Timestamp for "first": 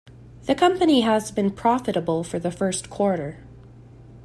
2.49-2.89